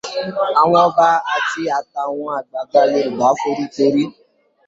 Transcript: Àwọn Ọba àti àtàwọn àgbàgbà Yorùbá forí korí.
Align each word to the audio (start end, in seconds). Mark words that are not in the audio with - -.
Àwọn 0.61 0.81
Ọba 0.87 1.07
àti 1.35 1.61
àtàwọn 1.77 2.31
àgbàgbà 2.39 2.81
Yorùbá 2.91 3.27
forí 3.39 3.65
korí. 3.75 4.03